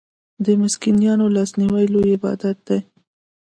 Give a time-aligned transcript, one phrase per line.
[0.45, 2.79] د مسکینانو لاسنیوی لوی عبادت دی.